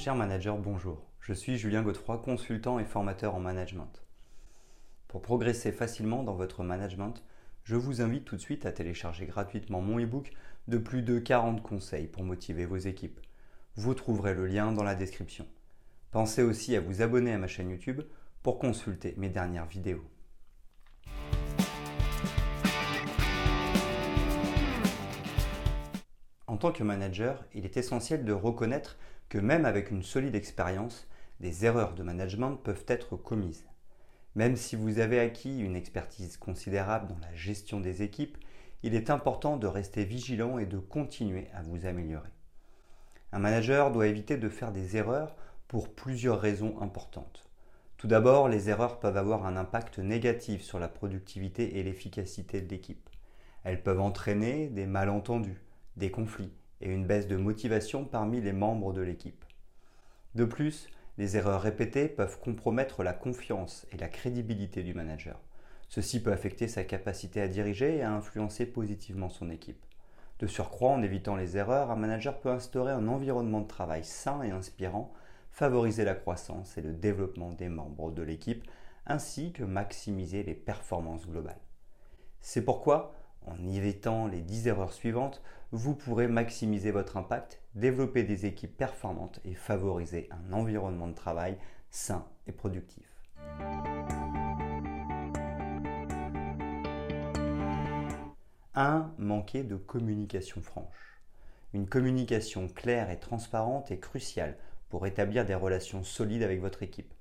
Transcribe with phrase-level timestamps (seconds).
[0.00, 1.02] Cher manager, bonjour.
[1.20, 4.02] Je suis Julien Godefroy, consultant et formateur en management.
[5.08, 7.22] Pour progresser facilement dans votre management,
[7.64, 10.32] je vous invite tout de suite à télécharger gratuitement mon e-book
[10.68, 13.20] de plus de 40 conseils pour motiver vos équipes.
[13.76, 15.46] Vous trouverez le lien dans la description.
[16.12, 18.00] Pensez aussi à vous abonner à ma chaîne YouTube
[18.42, 20.08] pour consulter mes dernières vidéos.
[26.46, 28.96] En tant que manager, il est essentiel de reconnaître
[29.30, 31.06] que même avec une solide expérience,
[31.38, 33.64] des erreurs de management peuvent être commises.
[34.34, 38.36] Même si vous avez acquis une expertise considérable dans la gestion des équipes,
[38.82, 42.28] il est important de rester vigilant et de continuer à vous améliorer.
[43.32, 45.36] Un manager doit éviter de faire des erreurs
[45.68, 47.48] pour plusieurs raisons importantes.
[47.98, 52.68] Tout d'abord, les erreurs peuvent avoir un impact négatif sur la productivité et l'efficacité de
[52.68, 53.08] l'équipe.
[53.62, 55.62] Elles peuvent entraîner des malentendus,
[55.96, 59.44] des conflits et une baisse de motivation parmi les membres de l'équipe.
[60.34, 65.38] De plus, les erreurs répétées peuvent compromettre la confiance et la crédibilité du manager.
[65.88, 69.84] Ceci peut affecter sa capacité à diriger et à influencer positivement son équipe.
[70.38, 74.42] De surcroît, en évitant les erreurs, un manager peut instaurer un environnement de travail sain
[74.42, 75.12] et inspirant,
[75.50, 78.66] favoriser la croissance et le développement des membres de l'équipe,
[79.06, 81.60] ainsi que maximiser les performances globales.
[82.40, 83.12] C'est pourquoi
[83.46, 89.40] en évitant les 10 erreurs suivantes, vous pourrez maximiser votre impact, développer des équipes performantes
[89.44, 91.56] et favoriser un environnement de travail
[91.90, 93.04] sain et productif.
[98.74, 99.12] 1.
[99.18, 101.20] Manquer de communication franche.
[101.72, 104.56] Une communication claire et transparente est cruciale
[104.88, 107.12] pour établir des relations solides avec votre équipe.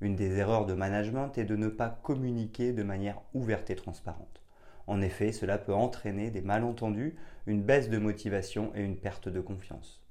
[0.00, 4.42] Une des erreurs de management est de ne pas communiquer de manière ouverte et transparente.
[4.88, 7.14] En effet, cela peut entraîner des malentendus,
[7.46, 10.02] une baisse de motivation et une perte de confiance.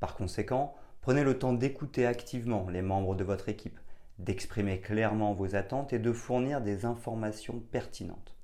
[0.00, 3.78] Par conséquent, prenez le temps d'écouter activement les membres de votre équipe,
[4.18, 8.34] d'exprimer clairement vos attentes et de fournir des informations pertinentes.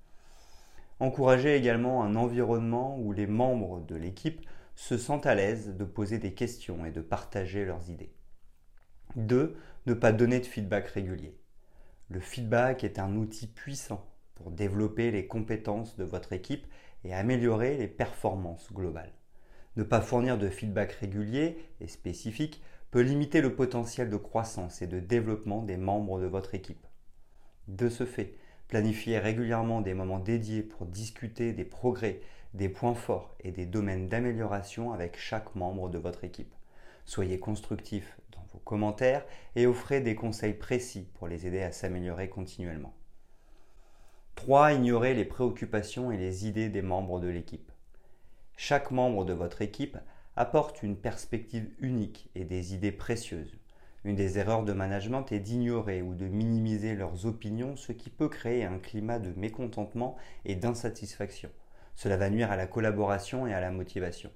[1.00, 6.18] Encouragez également un environnement où les membres de l'équipe se sentent à l'aise de poser
[6.18, 8.14] des questions et de partager leurs idées.
[9.16, 9.56] 2.
[9.86, 11.36] Ne pas donner de feedback régulier.
[12.10, 16.66] Le feedback est un outil puissant pour développer les compétences de votre équipe
[17.04, 19.12] et améliorer les performances globales.
[19.76, 24.86] Ne pas fournir de feedback régulier et spécifique peut limiter le potentiel de croissance et
[24.86, 26.86] de développement des membres de votre équipe.
[27.66, 28.34] De ce fait,
[28.68, 32.20] planifiez régulièrement des moments dédiés pour discuter des progrès,
[32.54, 36.54] des points forts et des domaines d'amélioration avec chaque membre de votre équipe.
[37.04, 39.24] Soyez constructif dans vos commentaires
[39.56, 42.94] et offrez des conseils précis pour les aider à s'améliorer continuellement.
[44.44, 44.74] 3.
[44.74, 47.72] Ignorer les préoccupations et les idées des membres de l'équipe.
[48.58, 49.96] Chaque membre de votre équipe
[50.36, 53.56] apporte une perspective unique et des idées précieuses.
[54.04, 58.28] Une des erreurs de management est d'ignorer ou de minimiser leurs opinions, ce qui peut
[58.28, 61.48] créer un climat de mécontentement et d'insatisfaction.
[61.94, 64.30] Cela va nuire à la collaboration et à la motivation.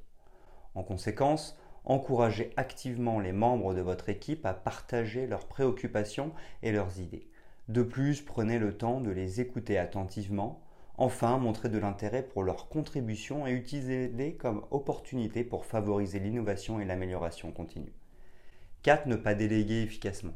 [0.74, 6.32] En conséquence, encouragez activement les membres de votre équipe à partager leurs préoccupations
[6.62, 7.28] et leurs idées.
[7.68, 10.62] De plus, prenez le temps de les écouter attentivement.
[10.96, 16.86] Enfin, montrez de l'intérêt pour leurs contributions et utilisez-les comme opportunité pour favoriser l'innovation et
[16.86, 17.92] l'amélioration continue.
[18.84, 19.06] 4.
[19.06, 20.32] Ne pas déléguer efficacement.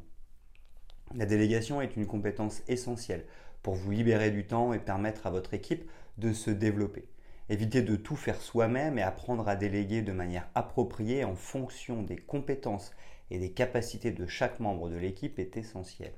[1.14, 3.24] La délégation est une compétence essentielle
[3.62, 5.88] pour vous libérer du temps et permettre à votre équipe
[6.18, 7.08] de se développer.
[7.48, 12.16] Évitez de tout faire soi-même et apprendre à déléguer de manière appropriée en fonction des
[12.16, 12.92] compétences
[13.30, 16.12] et des capacités de chaque membre de l'équipe est essentiel.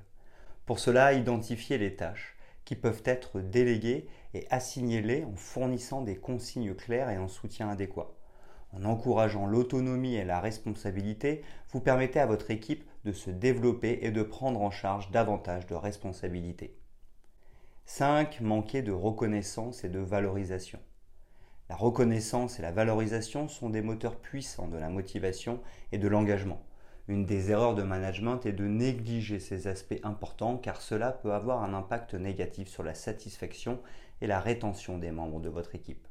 [0.66, 6.74] Pour cela, identifiez les tâches qui peuvent être déléguées et assignez-les en fournissant des consignes
[6.74, 8.14] claires et un soutien adéquat.
[8.72, 14.10] En encourageant l'autonomie et la responsabilité, vous permettez à votre équipe de se développer et
[14.10, 16.76] de prendre en charge davantage de responsabilités.
[17.84, 18.40] 5.
[18.40, 20.80] Manquer de reconnaissance et de valorisation.
[21.68, 25.60] La reconnaissance et la valorisation sont des moteurs puissants de la motivation
[25.92, 26.62] et de l'engagement.
[27.06, 31.62] Une des erreurs de management est de négliger ces aspects importants car cela peut avoir
[31.62, 33.78] un impact négatif sur la satisfaction
[34.22, 36.08] et la rétention des membres de votre équipe.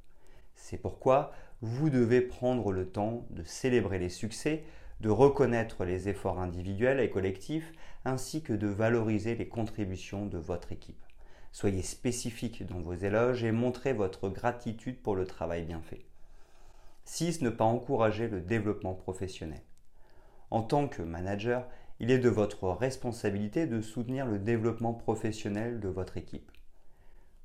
[0.54, 1.31] C'est pourquoi
[1.62, 4.66] vous devez prendre le temps de célébrer les succès,
[5.00, 7.74] de reconnaître les efforts individuels et collectifs,
[8.06, 11.04] ainsi que de valoriser les contributions de votre équipe.
[11.51, 16.06] Soyez spécifique dans vos éloges et montrez votre gratitude pour le travail bien fait.
[17.06, 17.42] 6.
[17.42, 19.62] Ne pas encourager le développement professionnel.
[20.53, 21.65] En tant que manager,
[22.00, 26.51] il est de votre responsabilité de soutenir le développement professionnel de votre équipe.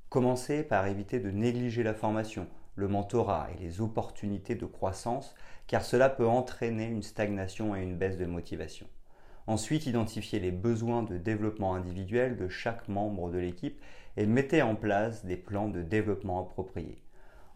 [0.09, 2.45] Commencez par éviter de négliger la formation,
[2.75, 5.33] le mentorat et les opportunités de croissance,
[5.65, 8.85] car cela peut entraîner une stagnation et une baisse de motivation.
[9.47, 13.81] Ensuite, identifiez les besoins de développement individuel de chaque membre de l'équipe
[14.17, 17.01] et mettez en place des plans de développement appropriés.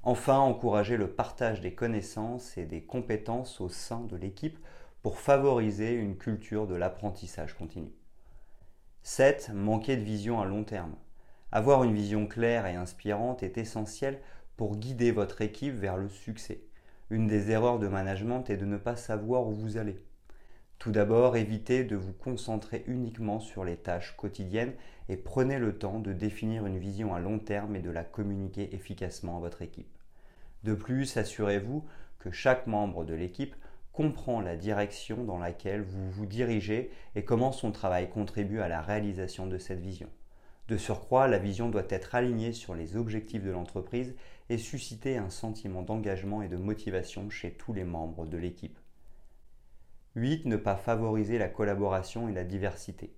[0.02, 4.58] Enfin, encouragez le partage des connaissances et des compétences au sein de l'équipe
[5.04, 7.92] pour favoriser une culture de l'apprentissage continu.
[9.02, 9.52] 7.
[9.54, 10.96] Manquer de vision à long terme.
[11.52, 14.22] Avoir une vision claire et inspirante est essentiel
[14.56, 16.64] pour guider votre équipe vers le succès.
[17.10, 20.02] Une des erreurs de management est de ne pas savoir où vous allez.
[20.80, 24.74] Tout d'abord, évitez de vous concentrer uniquement sur les tâches quotidiennes
[25.10, 28.74] et prenez le temps de définir une vision à long terme et de la communiquer
[28.74, 29.98] efficacement à votre équipe.
[30.64, 31.84] De plus, assurez-vous
[32.20, 33.54] que chaque membre de l'équipe
[33.94, 38.82] comprend la direction dans laquelle vous vous dirigez et comment son travail contribue à la
[38.82, 40.10] réalisation de cette vision.
[40.68, 44.16] De surcroît, la vision doit être alignée sur les objectifs de l'entreprise
[44.50, 48.80] et susciter un sentiment d'engagement et de motivation chez tous les membres de l'équipe.
[50.16, 50.46] 8.
[50.46, 53.14] Ne pas favoriser la collaboration et la diversité.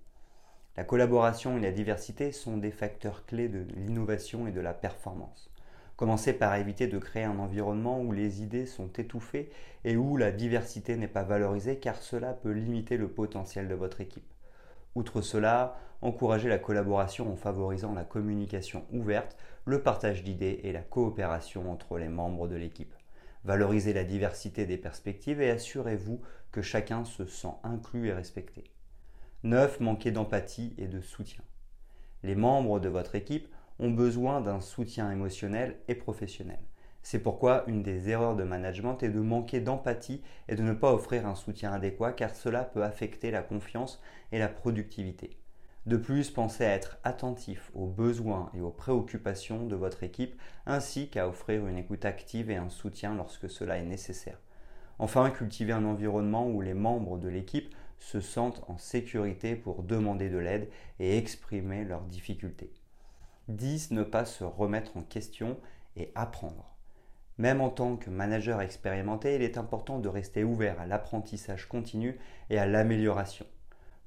[0.76, 5.55] La collaboration et la diversité sont des facteurs clés de l'innovation et de la performance.
[5.96, 9.50] Commencez par éviter de créer un environnement où les idées sont étouffées
[9.86, 14.02] et où la diversité n'est pas valorisée car cela peut limiter le potentiel de votre
[14.02, 14.34] équipe.
[14.96, 20.82] Outre cela, encouragez la collaboration en favorisant la communication ouverte, le partage d'idées et la
[20.82, 22.94] coopération entre les membres de l'équipe.
[23.46, 26.20] Valorisez la diversité des perspectives et assurez-vous
[26.52, 28.64] que chacun se sent inclus et respecté.
[29.44, 29.80] 9.
[29.80, 31.44] Manquez d'empathie et de soutien.
[32.24, 33.48] Les membres de votre équipe
[33.80, 36.60] ont besoin d'un soutien émotionnel et professionnel.
[37.04, 40.92] C'est pourquoi une des erreurs de management est de manquer d'empathie et de ne pas
[40.92, 44.02] offrir un soutien adéquat car cela peut affecter la confiance
[44.32, 45.38] et la productivité.
[45.86, 51.10] De plus, pensez à être attentif aux besoins et aux préoccupations de votre équipe ainsi
[51.10, 54.40] qu'à offrir une écoute active et un soutien lorsque cela est nécessaire.
[54.98, 60.30] Enfin, cultivez un environnement où les membres de l'équipe se sentent en sécurité pour demander
[60.30, 60.70] de l'aide
[61.00, 62.72] et exprimer leurs difficultés.
[63.48, 63.92] 10.
[63.92, 65.58] Ne pas se remettre en question
[65.96, 66.76] et apprendre.
[67.38, 72.18] Même en tant que manager expérimenté, il est important de rester ouvert à l'apprentissage continu
[72.50, 73.46] et à l'amélioration.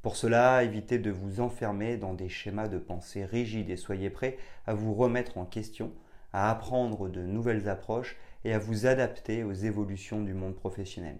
[0.03, 4.39] Pour cela, évitez de vous enfermer dans des schémas de pensée rigides et soyez prêt
[4.67, 5.93] à vous remettre en question,
[6.33, 11.19] à apprendre de nouvelles approches et à vous adapter aux évolutions du monde professionnel.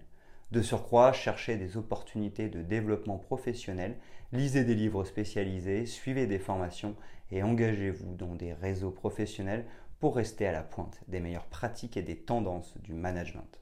[0.51, 3.97] De surcroît, cherchez des opportunités de développement professionnel,
[4.31, 6.95] lisez des livres spécialisés, suivez des formations
[7.31, 9.65] et engagez-vous dans des réseaux professionnels
[9.99, 13.61] pour rester à la pointe des meilleures pratiques et des tendances du management.